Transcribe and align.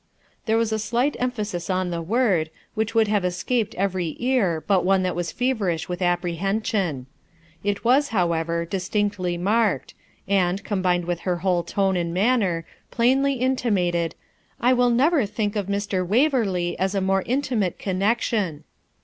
There 0.47 0.57
was 0.57 0.71
a 0.71 0.79
slight 0.79 1.15
emphasis 1.19 1.69
on 1.69 1.91
the 1.91 2.01
word, 2.01 2.49
which 2.73 2.95
would 2.95 3.07
have 3.07 3.23
escaped 3.23 3.75
every 3.75 4.15
ear 4.17 4.63
but 4.65 4.83
one 4.83 5.03
that 5.03 5.15
was 5.15 5.31
feverish 5.31 5.87
with 5.87 6.01
apprehension. 6.01 7.05
It 7.63 7.85
was, 7.85 8.07
however, 8.07 8.65
distinctly 8.65 9.37
marked, 9.37 9.93
and, 10.27 10.63
combined 10.63 11.05
with 11.05 11.19
her 11.19 11.35
whole 11.45 11.61
tone 11.61 11.95
and 11.95 12.15
manner, 12.15 12.65
plainly 12.89 13.33
intimated, 13.35 14.15
'I 14.59 14.73
will 14.73 14.89
never 14.89 15.27
think 15.27 15.55
of 15.55 15.67
Mr. 15.67 16.03
Waverley 16.03 16.79
as 16.79 16.95
a 16.95 16.99
more 17.01 17.21
intimate 17.27 17.77
connexion.' 17.77 18.63